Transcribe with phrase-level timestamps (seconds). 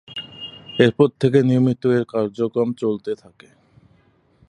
[0.79, 3.49] এর পর থেকে নিয়মিত এর কার্যক্রম চলতে থাকে।